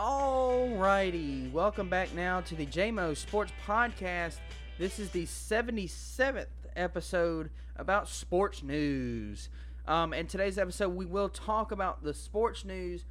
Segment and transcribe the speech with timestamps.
[0.00, 4.38] Alrighty, welcome back now to the JMO Sports Podcast.
[4.78, 9.50] This is the 77th episode about sports news.
[9.86, 13.04] Um, in today's episode, we will talk about the sports news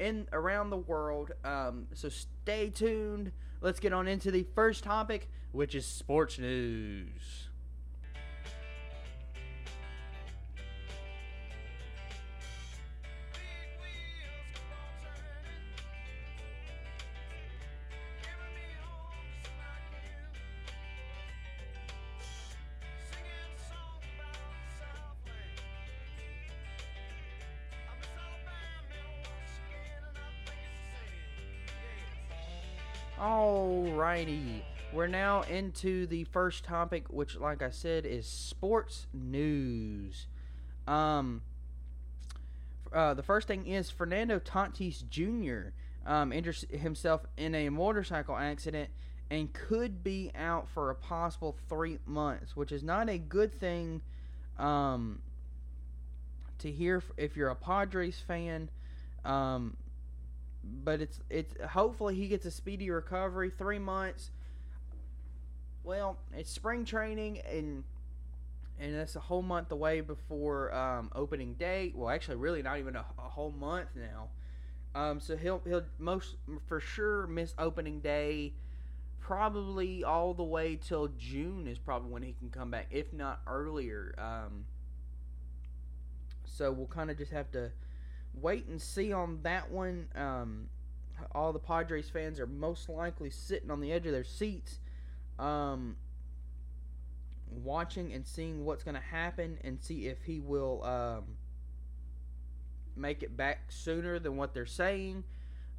[0.00, 1.30] in around the world.
[1.44, 3.30] Um, so stay tuned.
[3.60, 7.50] Let's get on into the first topic, which is sports news.
[33.18, 40.26] Alrighty, we're now into the first topic, which, like I said, is sports news.
[40.88, 41.42] Um,
[42.92, 45.70] uh, the first thing is Fernando Tatis Jr.
[46.04, 48.90] Um, injured himself in a motorcycle accident
[49.30, 54.02] and could be out for a possible three months, which is not a good thing
[54.58, 55.20] um,
[56.58, 58.68] to hear if you're a Padres fan.
[59.24, 59.76] Um,
[60.64, 63.50] but it's it's hopefully he gets a speedy recovery.
[63.50, 64.30] Three months.
[65.84, 67.84] Well, it's spring training and
[68.78, 71.92] and that's a whole month away before um, opening day.
[71.94, 74.28] Well, actually, really not even a, a whole month now.
[74.94, 78.52] Um, so he'll he'll most for sure miss opening day.
[79.20, 83.40] Probably all the way till June is probably when he can come back, if not
[83.46, 84.14] earlier.
[84.18, 84.64] Um,
[86.44, 87.70] so we'll kind of just have to
[88.34, 90.08] wait and see on that one.
[90.14, 90.68] Um,
[91.32, 94.78] all the Padres fans are most likely sitting on the edge of their seats,
[95.38, 95.96] um,
[97.48, 101.24] watching and seeing what's going to happen and see if he will um,
[102.96, 105.24] make it back sooner than what they're saying,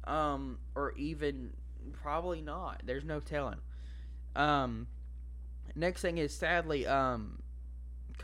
[0.04, 1.52] um, or even
[1.92, 2.82] probably not.
[2.84, 3.58] There's no telling.
[4.36, 4.86] Um,
[5.74, 7.42] next thing is sadly, um,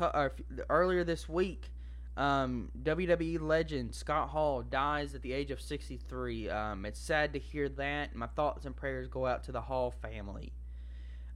[0.00, 0.30] uh,
[0.68, 1.70] earlier this week,
[2.16, 6.50] um, WWE legend Scott Hall dies at the age of 63.
[6.50, 8.14] Um, it's sad to hear that.
[8.14, 10.52] My thoughts and prayers go out to the Hall family.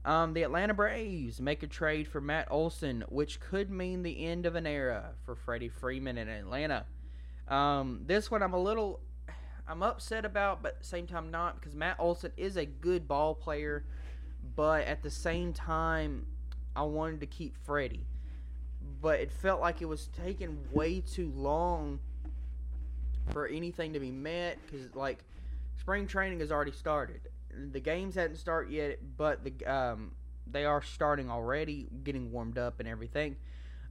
[0.03, 4.45] Um, the Atlanta Braves make a trade for Matt Olson, which could mean the end
[4.45, 6.85] of an era for Freddie Freeman in Atlanta.
[7.47, 8.99] Um, this one I'm a little,
[9.67, 13.85] I'm upset about, but same time not because Matt Olson is a good ball player,
[14.55, 16.27] but at the same time,
[16.75, 18.05] I wanted to keep Freddie
[19.05, 21.99] but it felt like it was taking way too long
[23.29, 25.19] for anything to be met because like
[25.79, 27.21] spring training has already started.
[27.71, 30.13] The games hadn't started yet, but the um,
[30.47, 33.35] they are starting already, getting warmed up and everything.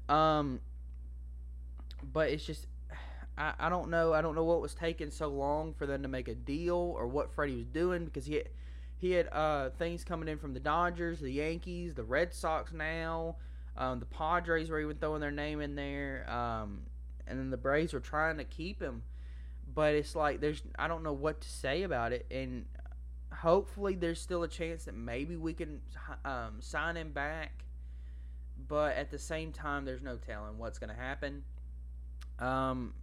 [0.09, 0.59] Um,
[2.13, 2.67] but it's just
[3.39, 6.09] I, I don't know I don't know what was taking so long for them to
[6.09, 8.49] make a deal or what Freddie was doing because he had,
[8.99, 13.37] he had uh, things coming in from the Dodgers, the Yankees, the Red Sox now.
[13.77, 16.83] Um, the Padres were even throwing their name in there, um,
[17.27, 19.03] and then the Braves were trying to keep him,
[19.75, 22.67] but it's like there's I don't know what to say about it, and
[23.33, 25.81] hopefully there's still a chance that maybe we can
[26.25, 27.65] um, sign him back,
[28.69, 31.43] but at the same time there's no telling what's going to happen.
[32.39, 32.95] Um,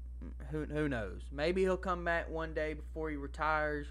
[0.51, 1.21] who who knows?
[1.31, 3.87] Maybe he'll come back one day before he retires.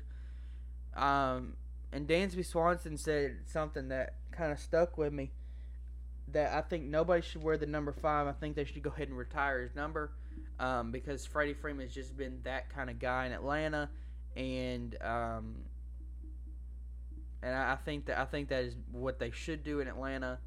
[0.96, 1.54] Um,
[1.92, 5.30] and Dansby Swanson said something that kind of stuck with me
[6.32, 8.26] that I think nobody should wear the number five.
[8.26, 10.12] I think they should go ahead and retire his number
[10.58, 13.88] um, because Freddie Freeman has just been that kind of guy in Atlanta,
[14.36, 15.56] and um,
[17.42, 20.38] and I think that I think that is what they should do in Atlanta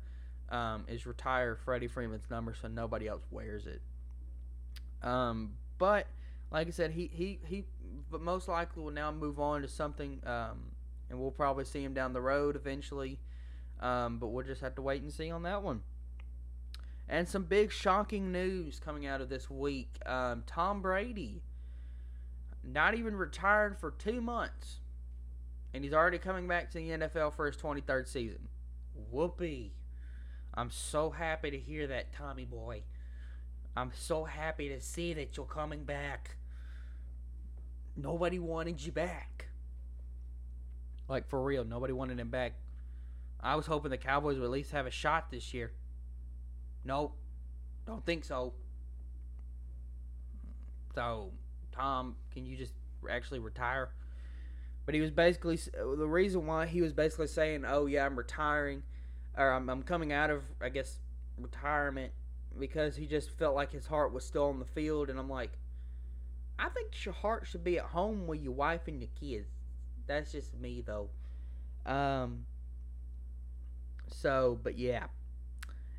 [0.49, 3.81] um, is retire Freddie Freeman's number so nobody else wears it.
[5.01, 6.07] Um, but
[6.51, 7.65] like I said, he he he,
[8.11, 10.71] but most likely will now move on to something, um,
[11.09, 13.19] and we'll probably see him down the road eventually.
[13.83, 15.81] Um, but we'll just have to wait and see on that one.
[17.09, 19.89] And some big shocking news coming out of this week.
[20.05, 21.43] Um, Tom Brady,
[22.63, 24.79] not even retired for two months,
[25.73, 28.47] and he's already coming back to the NFL for his 23rd season.
[29.11, 29.73] Whoopee.
[30.53, 32.83] I'm so happy to hear that, Tommy boy.
[33.75, 36.37] I'm so happy to see that you're coming back.
[37.97, 39.47] Nobody wanted you back.
[41.09, 42.53] Like, for real, nobody wanted him back
[43.43, 45.73] I was hoping the Cowboys would at least have a shot this year.
[46.85, 47.17] Nope.
[47.85, 48.53] Don't think so.
[50.95, 51.31] So,
[51.73, 52.73] Tom, can you just
[53.09, 53.91] actually retire?
[54.85, 58.83] But he was basically the reason why he was basically saying, "Oh yeah, I'm retiring,
[59.37, 60.99] or I'm, I'm coming out of, I guess,
[61.37, 62.13] retirement,"
[62.57, 65.09] because he just felt like his heart was still on the field.
[65.09, 65.51] And I'm like,
[66.59, 69.49] I think your heart should be at home with your wife and your kids.
[70.07, 71.09] That's just me though.
[71.85, 72.45] Um.
[74.13, 75.05] So, but yeah.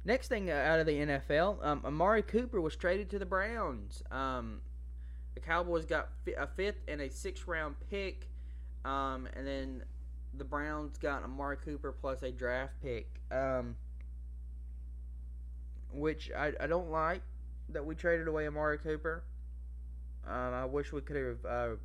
[0.05, 4.03] Next thing out of the NFL, um, Amari Cooper was traded to the Browns.
[4.11, 4.61] Um,
[5.35, 8.29] the Cowboys got a fifth and a sixth round pick,
[8.85, 9.83] um, and then
[10.37, 13.77] the Browns got Amari Cooper plus a draft pick, um,
[15.93, 17.23] which I, I don't like
[17.71, 19.25] that we traded away Amari Cooper.
[20.27, 21.77] Um, I wish we could have uh,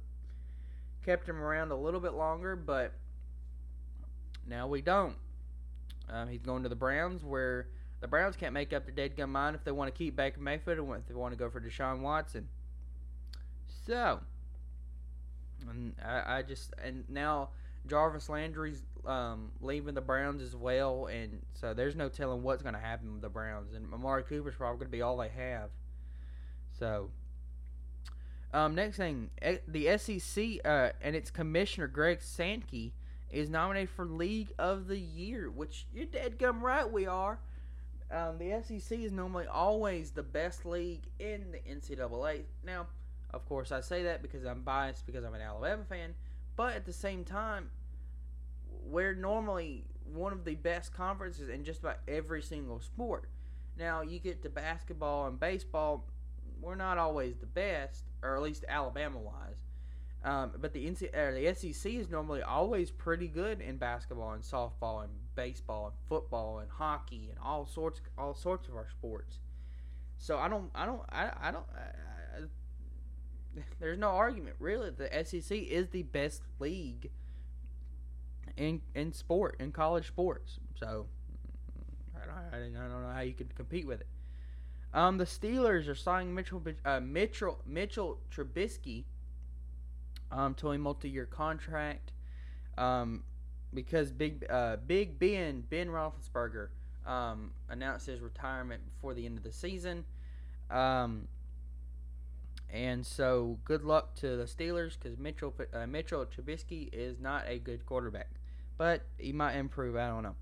[1.05, 2.93] kept him around a little bit longer, but
[4.45, 5.15] now we don't.
[6.11, 7.67] Um, he's going to the Browns, where
[8.01, 10.39] the Browns can't make up their dead gun mind if they want to keep Baker
[10.39, 12.47] Mayfield and if they want to go for Deshaun Watson.
[13.85, 14.19] So,
[15.69, 17.50] and I, I just and now
[17.88, 22.75] Jarvis Landry's um, leaving the Browns as well, and so there's no telling what's going
[22.75, 23.73] to happen with the Browns.
[23.73, 25.69] And Amari Cooper's probably going to be all they have.
[26.77, 27.09] So,
[28.53, 29.29] um, next thing,
[29.67, 32.94] the SEC uh, and its commissioner Greg Sankey
[33.29, 37.39] is nominated for League of the Year, which you're dead gum right we are.
[38.11, 42.41] Um, the SEC is normally always the best league in the NCAA.
[42.63, 42.87] Now,
[43.31, 46.15] of course, I say that because I'm biased because I'm an Alabama fan,
[46.55, 47.69] but at the same time,
[48.83, 53.29] we're normally one of the best conferences in just about every single sport.
[53.77, 56.07] Now, you get to basketball and baseball,
[56.59, 59.58] we're not always the best, or at least Alabama wise.
[60.24, 65.04] Um, but the NC, the SEC is normally always pretty good in basketball and softball
[65.04, 69.39] and baseball and football and hockey and all sorts all sorts of our sports.
[70.18, 74.89] So I don't I don't I, I don't I, I, there's no argument really.
[74.89, 77.12] The SEC is the best league
[78.57, 80.60] in in sport in college sports.
[80.75, 81.06] So
[82.13, 82.25] I
[82.57, 84.07] don't, I don't know how you could compete with it.
[84.94, 89.06] Um, the Steelers are signing Mitchell uh, Mitchell Mitchell Trubisky
[90.31, 92.11] um, to a multi-year contract
[92.77, 93.23] um,
[93.73, 96.69] because Big uh, Big Ben Ben Roethlisberger
[97.05, 100.05] um, announced his retirement before the end of the season.
[100.69, 101.27] Um,
[102.71, 107.57] and so, good luck to the Steelers because Mitchell uh, Mitchell Trubisky is not a
[107.57, 108.29] good quarterback,
[108.77, 109.95] but he might improve.
[109.95, 110.35] I don't know.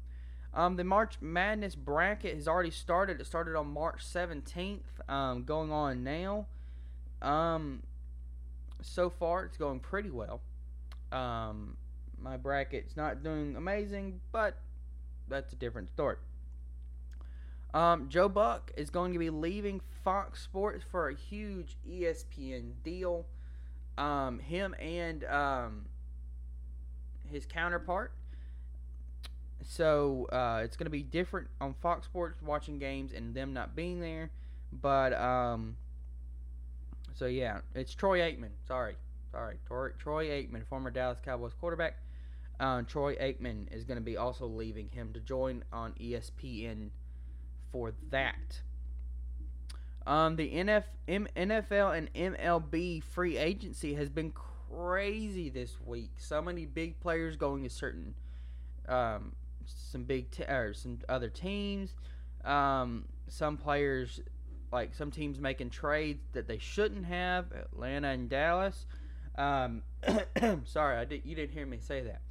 [0.54, 3.22] Um, the March Madness bracket has already started.
[3.22, 6.48] It started on March 17th, um, going on now.
[7.22, 7.84] Um,
[8.82, 10.42] so far, it's going pretty well.
[11.12, 11.78] Um,
[12.20, 14.58] my bracket's not doing amazing, but
[15.28, 16.18] that's a different story.
[17.74, 23.26] Um, Joe Buck is going to be leaving Fox Sports for a huge ESPN deal.
[23.98, 25.86] Um, him and um,
[27.30, 28.14] his counterpart.
[29.64, 33.76] So uh, it's going to be different on Fox Sports watching games and them not
[33.76, 34.32] being there.
[34.72, 35.76] But um,
[37.18, 38.52] so yeah, it's Troy Aikman.
[38.68, 38.96] Sorry,
[39.32, 41.98] sorry, Troy, Troy Aikman, former Dallas Cowboys quarterback.
[42.60, 46.90] Uh, Troy Aikman is going to be also leaving him to join on ESPN
[47.72, 48.62] for that.
[50.06, 54.32] Um, the NF, M, NFL and MLB free agency has been
[54.70, 56.12] crazy this week.
[56.18, 58.14] So many big players going to certain,
[58.88, 59.34] um,
[59.66, 61.96] some big t- or some other teams.
[62.46, 64.22] Um, some players
[64.72, 67.52] like some teams making trades that they shouldn't have.
[67.52, 68.86] Atlanta and Dallas.
[69.38, 69.84] Um,
[70.66, 71.22] sorry, I did.
[71.26, 72.22] You didn't hear me say that.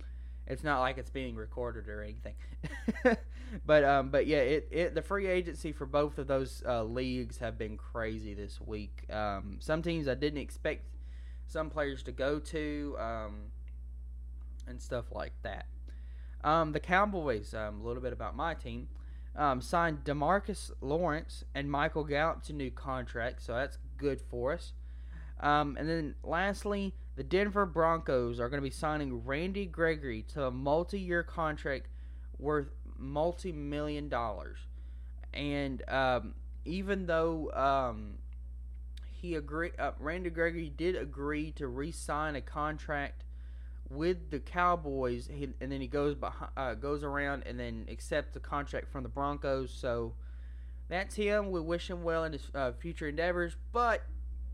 [0.46, 2.34] It's not like it's being recorded or anything.
[3.66, 7.38] but um, but yeah, it, it the free agency for both of those uh, leagues
[7.38, 9.04] have been crazy this week.
[9.10, 10.84] Um, some teams I didn't expect
[11.48, 13.34] some players to go to, um,
[14.68, 15.66] and stuff like that.
[16.44, 17.54] Um, the Cowboys.
[17.54, 18.88] Um, a little bit about my team
[19.36, 24.72] um, signed Demarcus Lawrence and Michael Gallup to new contracts, so that's good for us.
[25.40, 30.44] Um, and then lastly, the Denver Broncos are going to be signing Randy Gregory to
[30.44, 31.88] a multi-year contract
[32.38, 34.58] worth multi-million dollars.
[35.34, 38.18] And um, even though um,
[39.20, 43.24] he agreed, uh, Randy Gregory did agree to re-sign a contract
[43.90, 48.34] with the Cowboys, he, and then he goes behind, uh, goes around and then accepts
[48.34, 49.72] the contract from the Broncos.
[49.72, 50.14] So
[50.88, 51.50] that's him.
[51.50, 54.02] We wish him well in his uh, future endeavors, but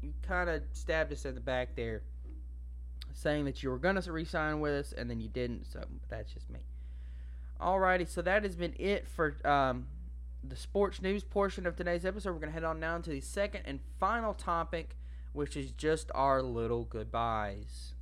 [0.02, 2.02] you kind of stabbed us in the back there,
[3.14, 5.66] saying that you were going to resign with us and then you didn't.
[5.66, 6.60] So that's just me.
[7.60, 9.86] Alrighty, so that has been it for um,
[10.42, 12.32] the sports news portion of today's episode.
[12.32, 14.96] We're going to head on now to the second and final topic,
[15.32, 17.94] which is just our little goodbyes.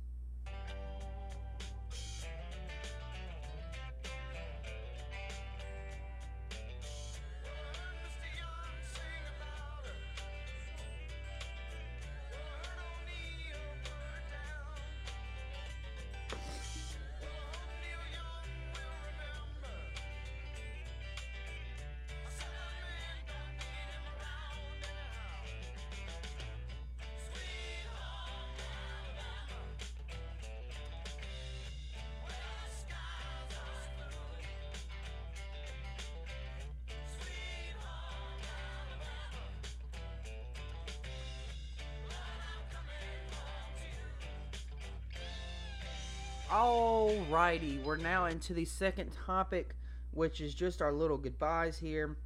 [46.51, 49.73] Alrighty, we're now into the second topic,
[50.11, 52.17] which is just our little goodbyes here.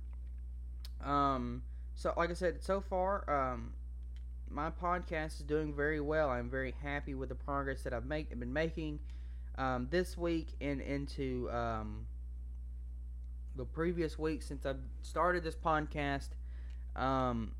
[1.03, 1.61] Um,
[1.93, 3.73] so like I said, so far, um,
[4.49, 6.31] my podcast is doing very well.
[6.31, 8.97] I'm very happy with the progress that I've make, been making
[9.59, 12.07] um, this week and into um,
[13.55, 16.29] the previous week since I started this podcast.
[16.95, 17.51] Um,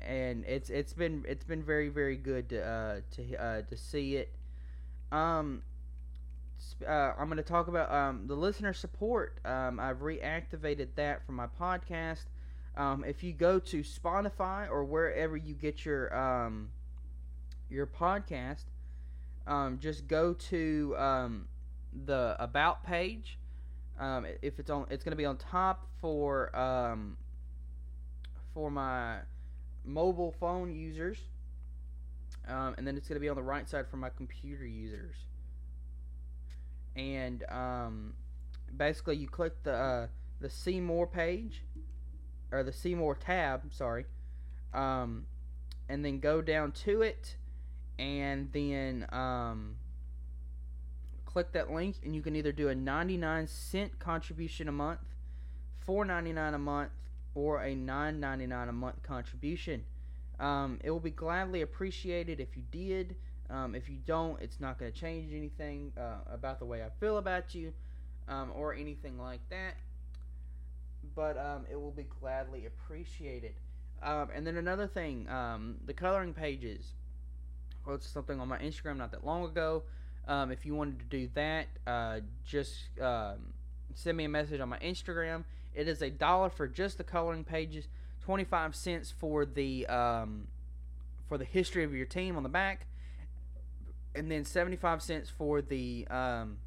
[0.00, 4.16] and it's it's been it's been very very good to uh, to uh, to see
[4.16, 4.34] it.
[5.12, 5.62] Um,
[6.86, 9.38] uh, I'm going to talk about um, the listener support.
[9.44, 12.24] Um, I've reactivated that for my podcast.
[12.76, 16.68] Um, if you go to Spotify or wherever you get your um,
[17.70, 18.64] your podcast,
[19.46, 21.48] um, just go to um,
[22.04, 23.38] the about page.
[24.42, 26.50] If it's on, it's going to be on top for
[28.52, 29.18] for my
[29.84, 31.18] mobile phone users,
[32.46, 35.16] and then it's going to be on the right side for my computer users.
[36.96, 38.14] And um,
[38.76, 40.06] basically, you click the uh,
[40.40, 41.62] the see more page
[42.52, 44.06] or the see more tab, sorry,
[44.72, 45.26] um,
[45.88, 47.36] and then go down to it,
[47.98, 49.76] and then um,
[51.24, 55.00] click that link, and you can either do a 99 cent contribution a month,
[55.86, 56.90] 4.99 a month,
[57.34, 59.84] or a 9.99 a month contribution.
[60.38, 63.16] Um, it will be gladly appreciated if you did.
[63.50, 66.88] Um, if you don't, it's not going to change anything uh, about the way I
[67.00, 67.72] feel about you
[68.28, 69.74] um, or anything like that.
[71.14, 73.54] But um, it will be gladly appreciated.
[74.02, 76.92] Um, and then another thing, um, the coloring pages.
[77.86, 79.84] Well, it's something on my Instagram not that long ago.
[80.26, 82.74] Um, if you wanted to do that, uh, just
[83.94, 85.44] send me a message on my Instagram.
[85.74, 87.86] It is a dollar for just the coloring pages,
[88.20, 92.86] twenty five cents for the for the history of your team on the back,
[94.16, 96.58] and then 75 cents for the um,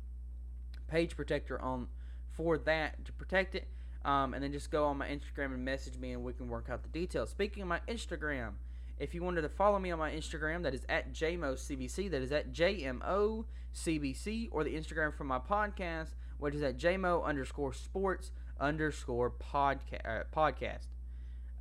[0.88, 1.88] page protector on
[2.32, 3.68] for that to protect it.
[4.06, 6.70] Um, and then just go on my Instagram and message me, and we can work
[6.70, 7.30] out the details.
[7.30, 8.54] Speaking of my Instagram,
[8.98, 12.32] if you wanted to follow me on my Instagram, that is at JMOCBC, that is
[12.32, 19.32] at JMOCBC, or the Instagram for my podcast, which is at JMO underscore sports underscore
[19.32, 20.88] podca- uh, podcast.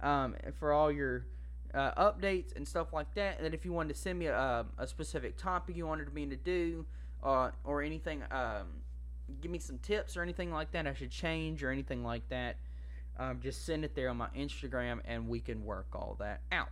[0.01, 1.27] Um, for all your
[1.75, 3.37] uh, updates and stuff like that.
[3.37, 6.27] And then if you wanted to send me a, a specific topic you wanted me
[6.27, 6.87] to do,
[7.23, 8.67] uh, or anything, um,
[9.41, 12.57] give me some tips or anything like that I should change or anything like that,
[13.19, 16.69] um, just send it there on my Instagram and we can work all that out.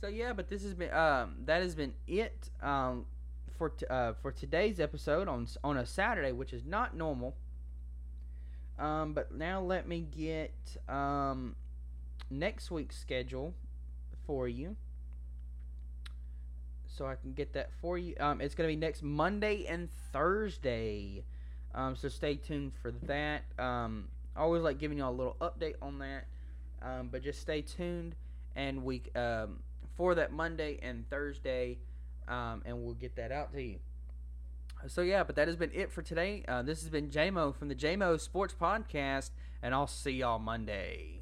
[0.00, 3.06] So yeah, but this has been um, that has been it um,
[3.56, 7.36] for t- uh, for today's episode on on a Saturday, which is not normal.
[8.80, 10.54] Um, but now let me get
[10.88, 11.54] um,
[12.32, 13.54] next week's schedule
[14.26, 14.76] for you
[16.86, 18.14] so I can get that for you.
[18.20, 21.24] Um, it's going to be next Monday and Thursday.
[21.74, 23.44] Um, so stay tuned for that.
[23.58, 26.26] Um, I always like giving you a little update on that.
[26.82, 28.14] Um, but just stay tuned
[28.56, 29.60] and we um,
[29.96, 31.78] for that Monday and Thursday,
[32.28, 33.78] um, and we'll get that out to you.
[34.88, 36.44] So yeah, but that has been it for today.
[36.48, 39.30] Uh, this has been JMO from the JMO Sports Podcast,
[39.62, 41.21] and I'll see y'all Monday.